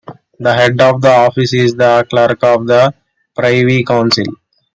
The 0.39 0.55
head 0.55 0.81
of 0.81 0.99
the 0.99 1.09
office 1.11 1.53
is 1.53 1.75
the 1.75 2.03
Clerk 2.09 2.43
of 2.43 2.65
the 2.65 2.91
Privy 3.35 3.83
Council. 3.83 4.25